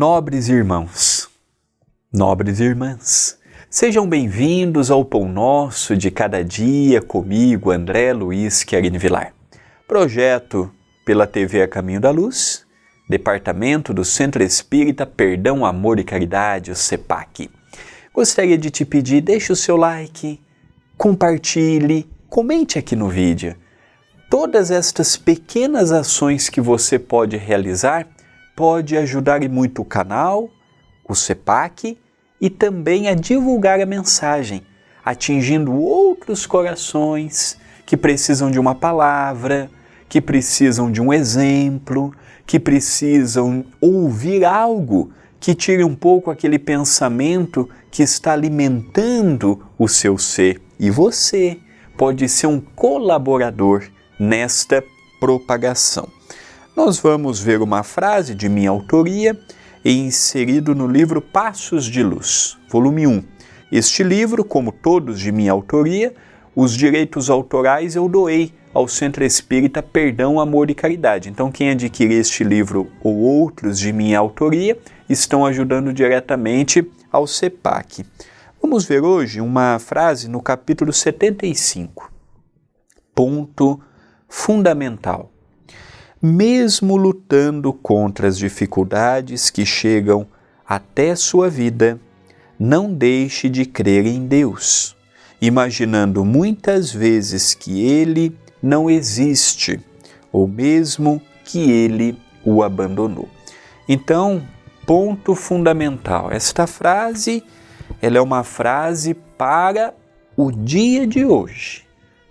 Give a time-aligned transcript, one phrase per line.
[0.00, 1.28] Nobres irmãos,
[2.10, 3.38] nobres irmãs,
[3.68, 9.34] sejam bem-vindos ao Pão Nosso de Cada Dia comigo, André Luiz Querini Vilar.
[9.86, 10.72] Projeto
[11.04, 12.64] pela TV A Caminho da Luz,
[13.10, 17.50] Departamento do Centro Espírita Perdão, Amor e Caridade, o CEPAC.
[18.10, 20.40] Gostaria de te pedir, deixe o seu like,
[20.96, 23.54] compartilhe, comente aqui no vídeo.
[24.30, 28.08] Todas estas pequenas ações que você pode realizar
[28.60, 30.50] pode ajudar muito o canal,
[31.08, 31.96] o CEPAC
[32.38, 34.60] e também a divulgar a mensagem,
[35.02, 39.70] atingindo outros corações que precisam de uma palavra,
[40.10, 42.14] que precisam de um exemplo,
[42.46, 50.18] que precisam ouvir algo que tire um pouco aquele pensamento que está alimentando o seu
[50.18, 50.60] ser.
[50.78, 51.56] E você
[51.96, 53.84] pode ser um colaborador
[54.18, 54.84] nesta
[55.18, 56.06] propagação
[56.76, 59.38] nós vamos ver uma frase de minha autoria
[59.84, 63.24] inserido no livro Passos de Luz, volume 1.
[63.72, 66.14] Este livro, como todos de minha autoria,
[66.54, 71.28] os direitos autorais eu doei ao Centro Espírita Perdão, Amor e Caridade.
[71.28, 78.04] Então, quem adquirir este livro ou outros de minha autoria estão ajudando diretamente ao CEPAC.
[78.62, 82.12] Vamos ver hoje uma frase no capítulo 75.
[83.14, 83.80] Ponto
[84.28, 85.29] fundamental
[86.22, 90.26] mesmo lutando contra as dificuldades que chegam
[90.66, 91.98] até sua vida,
[92.58, 94.94] não deixe de crer em Deus,
[95.40, 99.80] imaginando muitas vezes que Ele não existe,
[100.30, 103.28] ou mesmo que Ele o abandonou.
[103.88, 104.42] Então,
[104.86, 106.30] ponto fundamental.
[106.30, 107.42] Esta frase,
[108.00, 109.94] ela é uma frase para
[110.36, 111.84] o dia de hoje.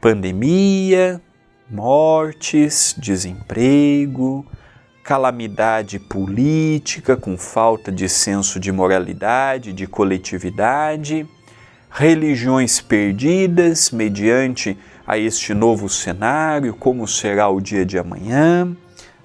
[0.00, 1.20] Pandemia,
[1.72, 4.44] mortes, desemprego,
[5.02, 11.26] calamidade política com falta de senso de moralidade, de coletividade,
[11.90, 18.76] religiões perdidas mediante a este novo cenário, como será o dia de amanhã,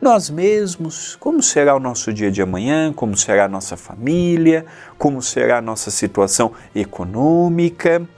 [0.00, 4.64] nós mesmos, como será o nosso dia de amanhã, como será a nossa família,
[4.96, 8.08] como será a nossa situação econômica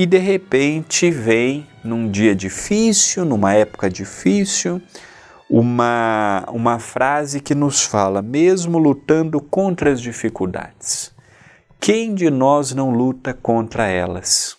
[0.00, 4.80] e de repente vem num dia difícil, numa época difícil,
[5.46, 11.14] uma, uma frase que nos fala, mesmo lutando contra as dificuldades,
[11.78, 14.56] quem de nós não luta contra elas?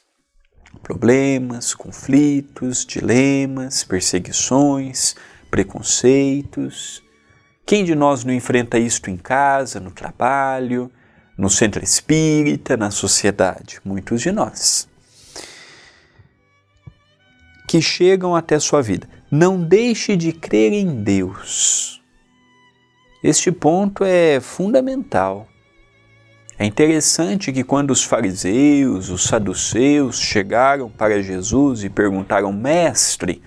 [0.83, 5.15] Problemas, conflitos, dilemas, perseguições,
[5.49, 7.01] preconceitos.
[7.65, 10.91] Quem de nós não enfrenta isto em casa, no trabalho,
[11.35, 13.79] no centro espírita, na sociedade?
[13.83, 14.90] Muitos de nós
[17.71, 19.07] que chegam até sua vida.
[19.31, 22.03] Não deixe de crer em Deus.
[23.23, 25.47] Este ponto é fundamental.
[26.59, 33.41] É interessante que quando os fariseus, os saduceus chegaram para Jesus e perguntaram: Mestre,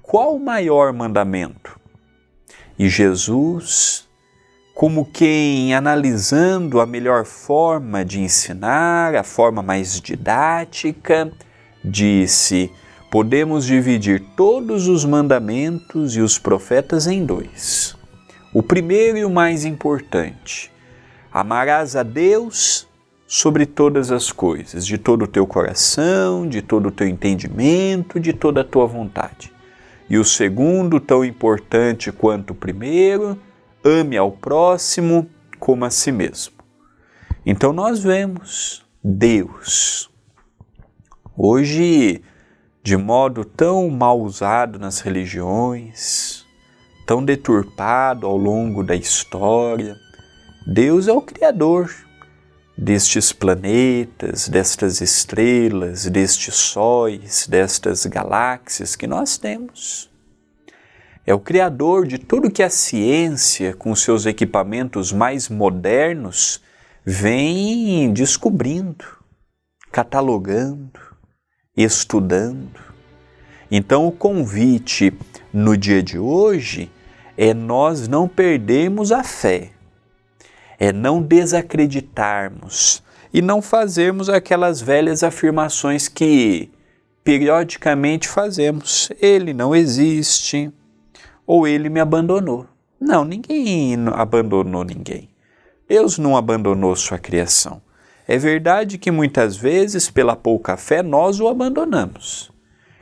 [0.00, 1.76] qual o maior mandamento?
[2.78, 4.08] E Jesus,
[4.72, 11.32] como quem analisando a melhor forma de ensinar, a forma mais didática,
[11.84, 12.70] disse:
[13.14, 17.96] podemos dividir todos os mandamentos e os profetas em dois.
[18.52, 20.68] O primeiro e o mais importante:
[21.32, 22.88] amarás a Deus
[23.24, 28.32] sobre todas as coisas, de todo o teu coração, de todo o teu entendimento, de
[28.32, 29.52] toda a tua vontade.
[30.10, 33.38] E o segundo, tão importante quanto o primeiro,
[33.84, 36.54] ame ao próximo como a si mesmo.
[37.46, 40.10] Então nós vemos Deus.
[41.36, 42.20] Hoje
[42.84, 46.44] de modo tão mal usado nas religiões,
[47.06, 49.96] tão deturpado ao longo da história.
[50.66, 51.90] Deus é o Criador
[52.76, 60.10] destes planetas, destas estrelas, destes sóis, destas galáxias que nós temos.
[61.26, 66.60] É o Criador de tudo que a ciência, com seus equipamentos mais modernos,
[67.02, 69.06] vem descobrindo,
[69.90, 71.13] catalogando
[71.76, 72.80] estudando.
[73.70, 75.12] Então, o convite
[75.52, 76.90] no dia de hoje
[77.36, 79.70] é nós não perdermos a fé,
[80.78, 86.70] é não desacreditarmos e não fazermos aquelas velhas afirmações que
[87.24, 89.10] periodicamente fazemos.
[89.20, 90.70] Ele não existe
[91.46, 92.66] ou ele me abandonou.
[93.00, 95.28] Não, ninguém abandonou ninguém.
[95.88, 97.82] Deus não abandonou sua criação.
[98.26, 102.50] É verdade que muitas vezes, pela pouca fé, nós o abandonamos,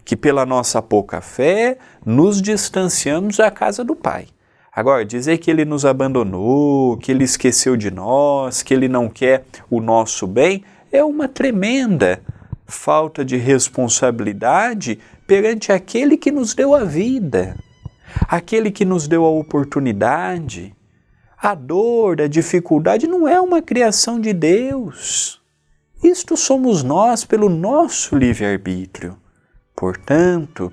[0.04, 4.26] que pela nossa pouca fé nos distanciamos da casa do Pai.
[4.74, 9.44] Agora, dizer que ele nos abandonou, que ele esqueceu de nós, que ele não quer
[9.70, 12.20] o nosso bem, é uma tremenda
[12.66, 17.56] falta de responsabilidade perante aquele que nos deu a vida,
[18.26, 20.74] aquele que nos deu a oportunidade.
[21.44, 25.42] A dor, a dificuldade não é uma criação de Deus.
[26.00, 29.18] Isto somos nós pelo nosso livre-arbítrio.
[29.74, 30.72] Portanto,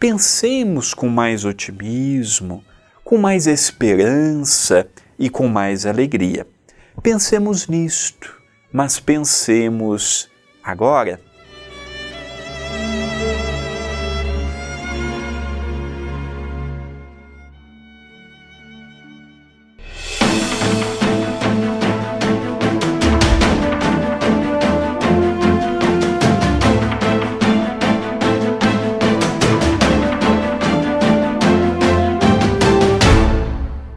[0.00, 2.64] pensemos com mais otimismo,
[3.04, 6.44] com mais esperança e com mais alegria.
[7.00, 8.42] Pensemos nisto,
[8.72, 10.28] mas pensemos
[10.64, 11.20] agora